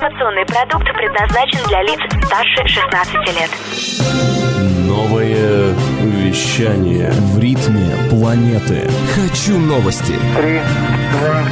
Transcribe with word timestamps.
Информационный 0.00 0.46
продукт 0.46 0.84
предназначен 0.94 1.58
для 1.66 1.82
лиц 1.82 1.98
старше 2.24 2.68
16 2.68 3.14
лет. 3.34 3.50
Новое 4.86 5.74
вещание 6.02 7.10
в 7.10 7.40
ритме 7.40 7.96
планеты. 8.08 8.88
Хочу 9.12 9.58
новости. 9.58 10.14
Три, 10.36 10.60
два, 11.18 11.42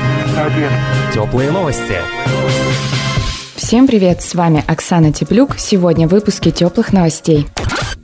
один. 0.45 0.71
Теплые 1.13 1.51
новости. 1.51 1.97
Всем 3.57 3.89
привет, 3.89 4.23
с 4.23 4.37
вами 4.37 4.63
Оксана 4.69 5.13
Теплюк. 5.13 5.59
Сегодня 5.59 6.07
в 6.07 6.13
выпуске 6.13 6.53
теплых 6.53 6.93
новостей. 6.93 7.49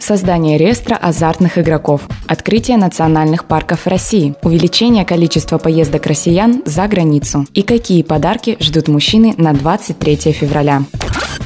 Создание 0.03 0.59
реестра 0.59 0.97
азартных 0.97 1.59
игроков. 1.59 2.09
Открытие 2.27 2.77
национальных 2.77 3.45
парков 3.45 3.87
России. 3.87 4.35
Увеличение 4.43 5.05
количества 5.05 5.59
поездок 5.59 6.07
россиян 6.07 6.61
за 6.67 6.89
границу. 6.89 7.47
И 7.55 7.63
какие 7.63 8.03
подарки 8.03 8.57
ждут 8.59 8.89
мужчины 8.89 9.33
на 9.39 9.53
23 9.53 10.33
февраля. 10.33 10.83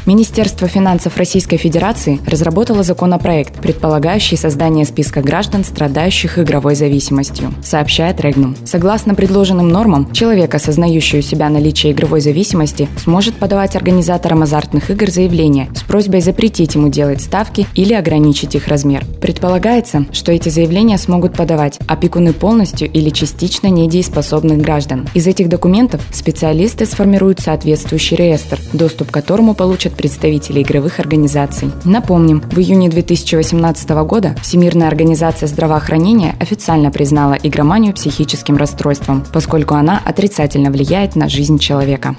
Министерство 0.07 0.69
финансов 0.69 1.17
Российской 1.17 1.57
Федерации 1.57 2.21
разработало 2.29 2.85
законопроект, 2.85 3.55
предполагающий 3.55 4.37
создание 4.37 4.85
списка 4.85 5.21
граждан, 5.21 5.65
страдающих 5.65 6.39
игровой 6.39 6.77
зависимостью, 6.77 7.53
сообщает 7.61 8.21
Регнум. 8.21 8.55
Согласно 8.65 9.17
предложенным 9.17 9.69
нормам, 9.69 10.13
человек, 10.13 10.55
осознающий 10.55 11.19
у 11.19 11.23
себя 11.23 11.49
наличие 11.49 11.93
игровой 11.93 12.21
зависимости, 12.21 12.89
сможет 13.03 13.35
подавать 13.35 13.75
организаторам 13.75 14.43
азартных 14.43 14.93
игр 14.93 15.11
заявление 15.11 15.71
с 15.75 15.83
просьбой 15.83 16.21
запретить 16.21 16.77
ему 16.77 16.89
делать 16.89 17.21
ставки 17.21 17.67
или 17.75 17.93
ограничить 17.93 18.55
их 18.55 18.69
размер. 18.69 19.05
Предполагается, 19.21 20.07
что 20.13 20.31
эти 20.31 20.51
заявления 20.51 20.99
смогут 20.99 21.35
подавать 21.35 21.81
опекуны 21.89 22.33
полностью 22.33 22.89
или 22.89 23.11
частично 23.11 23.67
недееспособных 23.67 24.59
граждан. 24.59 25.09
Из 25.15 25.27
этих 25.27 25.49
документов 25.49 26.01
специалисты 26.13 26.87
сформируют 26.87 27.41
соответствующий 27.41 28.17
реестр, 28.17 28.61
доступ 28.73 29.11
к 29.11 29.15
которому 29.15 29.55
получат 29.55 29.96
представителей 29.97 30.63
игровых 30.63 31.01
организаций. 31.01 31.71
Напомним, 31.85 32.43
в 32.51 32.59
июне 32.59 32.89
2018 32.89 33.89
года 34.05 34.35
Всемирная 34.43 34.89
организация 34.89 35.47
здравоохранения 35.47 36.37
официально 36.39 36.91
признала 36.91 37.35
игроманию 37.35 37.95
психическим 37.95 38.57
расстройством, 38.57 39.25
поскольку 39.33 39.75
она 39.75 40.01
отрицательно 40.05 40.71
влияет 40.71 41.17
на 41.17 41.29
жизнь 41.29 41.59
человека. 41.59 42.17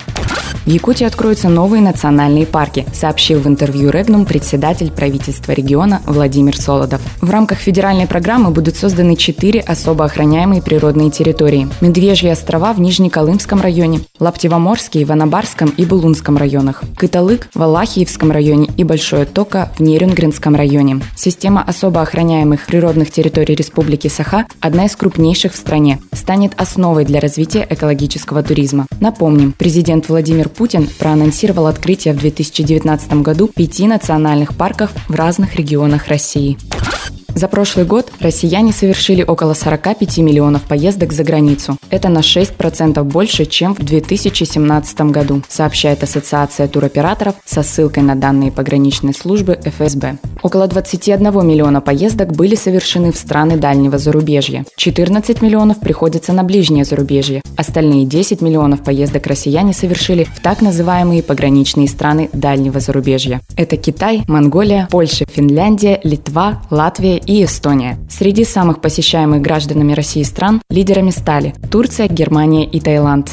В 0.66 0.70
Якутии 0.70 1.06
откроются 1.06 1.48
новые 1.48 1.82
национальные 1.82 2.46
парки, 2.46 2.86
сообщил 2.94 3.40
в 3.40 3.48
интервью 3.48 3.90
Регнум 3.90 4.26
председатель 4.26 4.92
правительства 4.92 5.54
региона 5.54 6.02
Владимир 6.06 6.58
Солодов. 6.58 7.02
В 7.22 7.30
рамках 7.30 7.60
федеральной 7.60 8.06
программы 8.06 8.52
будут 8.52 8.76
созданы 8.76 9.16
четыре 9.16 9.62
особо 9.62 10.04
охраняемые 10.04 10.62
природные 10.62 11.10
территории. 11.10 11.70
Медвежьи 11.80 12.30
острова 12.30 12.74
в 12.74 12.82
Нижнеколымском 12.82 13.62
районе, 13.62 14.02
Лаптевоморский, 14.20 15.06
Ванабарском 15.06 15.70
и 15.70 15.86
Булунском 15.86 16.36
районах, 16.36 16.84
Кыталык 16.98 17.48
в 17.54 17.62
Алахиевском 17.68 18.32
районе 18.32 18.70
и 18.78 18.86
Большое 18.86 19.26
Тока 19.26 19.74
в 19.78 19.82
Нерюнгренском 19.82 20.56
районе. 20.56 21.02
Система 21.18 21.62
особо 21.62 22.02
охраняемых 22.02 22.66
природных 22.66 23.12
территорий 23.12 23.56
Республики 23.56 24.08
Саха, 24.08 24.46
одна 24.62 24.86
из 24.86 24.96
крупнейших 24.96 25.52
в 25.52 25.58
стране, 25.58 26.00
станет 26.14 26.54
основой 26.56 27.04
для 27.04 27.20
развития 27.20 27.68
экологического 27.70 28.42
туризма. 28.42 28.88
Напомним, 29.02 29.52
президент 29.52 30.08
Владимир 30.08 30.48
Путин 30.48 30.88
проанонсировал 30.98 31.68
открытие 31.68 32.14
в 32.14 32.18
2019 32.18 33.22
году 33.22 33.50
пяти 33.54 33.86
национальных 33.86 34.56
парков 34.56 34.92
в 35.10 35.16
разных 35.16 35.56
регионах 35.56 36.08
России. 36.08 36.58
За 37.38 37.48
прошлый 37.48 37.86
год 37.86 38.12
россияне 38.20 38.74
совершили 38.74 39.22
около 39.22 39.54
45 39.54 40.18
миллионов 40.18 40.64
поездок 40.64 41.14
за 41.14 41.24
границу. 41.24 41.78
Это 41.92 42.10
на 42.10 42.22
6% 42.22 43.04
больше, 43.04 43.46
чем 43.46 43.76
в 43.76 43.86
2017 43.86 45.02
году, 45.12 45.44
сообщает 45.48 46.02
Ассоциация 46.02 46.68
туроператоров 46.68 47.36
со 47.46 47.62
ссылкой 47.62 48.02
на 48.02 48.16
данные 48.16 48.52
пограничной 48.52 49.14
службы 49.14 49.60
ФСБ. 49.64 50.18
Около 50.42 50.68
21 50.68 51.46
миллиона 51.46 51.80
поездок 51.80 52.32
были 52.36 52.56
совершены 52.56 53.12
в 53.12 53.18
страны 53.18 53.58
дальнего 53.58 54.00
зарубежья. 54.00 54.66
14 54.76 55.40
миллионов 55.44 55.80
приходится 55.80 56.34
на 56.34 56.44
ближнее 56.44 56.86
зарубежье. 56.86 57.44
Остальные 57.56 58.06
10 58.06 58.42
миллионов 58.42 58.84
поездок 58.84 59.28
россияне 59.28 59.74
совершили 59.74 60.24
в 60.24 60.40
так 60.42 60.64
называемые 60.64 61.22
пограничные 61.22 61.88
страны 61.88 62.32
дальнего 62.34 62.80
зарубежья. 62.80 63.42
Это 63.56 63.78
Китай, 63.78 64.24
Монголия, 64.28 64.88
Польша, 64.90 65.26
Финляндия, 65.32 66.00
Литва, 66.04 66.64
Латвия 66.72 67.22
и 67.28 67.44
Эстония. 67.44 68.00
Среди 68.10 68.46
самых 68.46 68.82
посещаемых 68.82 69.42
гражданами 69.42 69.94
России 69.94 70.24
стран 70.24 70.62
лидерами 70.70 71.12
стали 71.12 71.54
Турция, 71.70 72.08
Германия 72.08 72.66
и 72.66 72.80
Таиланд. 72.80 73.32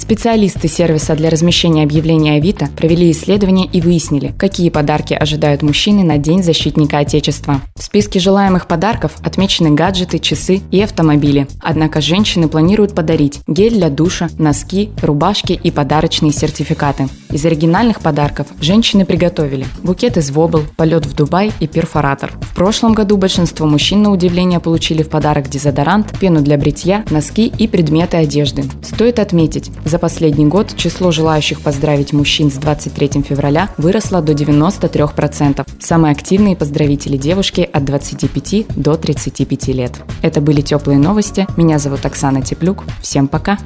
Специалисты 0.00 0.66
сервиса 0.66 1.14
для 1.14 1.28
размещения 1.28 1.82
объявлений 1.82 2.30
Авито 2.30 2.70
провели 2.74 3.10
исследование 3.10 3.66
и 3.66 3.82
выяснили, 3.82 4.32
какие 4.38 4.70
подарки 4.70 5.12
ожидают 5.12 5.60
мужчины 5.60 6.02
на 6.02 6.16
День 6.16 6.42
защитника 6.42 6.98
Отечества. 6.98 7.60
В 7.76 7.82
списке 7.82 8.18
желаемых 8.18 8.66
подарков 8.66 9.12
отмечены 9.22 9.72
гаджеты, 9.72 10.18
часы 10.18 10.62
и 10.70 10.80
автомобили. 10.80 11.46
Однако 11.60 12.00
женщины 12.00 12.48
планируют 12.48 12.94
подарить 12.94 13.40
гель 13.46 13.74
для 13.74 13.90
душа, 13.90 14.30
носки, 14.38 14.88
рубашки 15.02 15.52
и 15.52 15.70
подарочные 15.70 16.32
сертификаты. 16.32 17.08
Из 17.30 17.44
оригинальных 17.44 18.00
подарков 18.00 18.46
женщины 18.58 19.04
приготовили 19.04 19.66
букет 19.82 20.16
из 20.16 20.30
вобл, 20.30 20.62
полет 20.76 21.04
в 21.04 21.14
Дубай 21.14 21.52
и 21.60 21.66
перфоратор. 21.66 22.32
В 22.40 22.54
прошлом 22.54 22.94
году 22.94 23.18
большинство 23.18 23.66
мужчин 23.66 24.02
на 24.02 24.10
удивление 24.10 24.60
получили 24.60 25.02
в 25.02 25.10
подарок 25.10 25.50
дезодорант, 25.50 26.18
пену 26.18 26.40
для 26.40 26.56
бритья, 26.56 27.04
носки 27.10 27.52
и 27.58 27.68
предметы 27.68 28.16
одежды. 28.16 28.64
Стоит 28.82 29.18
отметить, 29.18 29.70
за 29.90 29.98
последний 29.98 30.46
год 30.46 30.76
число 30.76 31.10
желающих 31.10 31.60
поздравить 31.60 32.12
мужчин 32.12 32.48
с 32.48 32.54
23 32.54 33.22
февраля 33.22 33.70
выросло 33.76 34.22
до 34.22 34.32
93%. 34.32 35.66
Самые 35.80 36.12
активные 36.12 36.54
поздравители 36.54 37.16
девушки 37.16 37.68
от 37.70 37.84
25 37.84 38.66
до 38.76 38.94
35 38.94 39.68
лет. 39.68 39.92
Это 40.22 40.40
были 40.40 40.60
теплые 40.60 40.98
новости. 40.98 41.48
Меня 41.56 41.80
зовут 41.80 42.06
Оксана 42.06 42.40
Теплюк. 42.40 42.84
Всем 43.02 43.26
пока. 43.26 43.58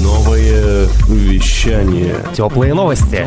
Новое 0.00 0.86
вещание. 1.08 2.14
Теплые 2.36 2.72
новости. 2.72 3.26